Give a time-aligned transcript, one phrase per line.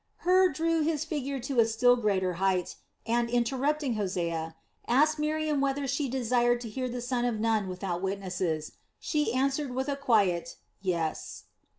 [0.25, 4.55] Hur drew his figure to a still greater height and, interrupting Hosea,
[4.87, 9.75] asked Miriam whether she desired to hear the son of Nun without witnesses; she answered
[9.75, 11.43] with a quiet "yes."